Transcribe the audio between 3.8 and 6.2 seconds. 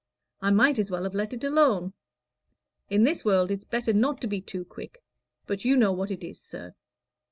not to be too quick. But you know what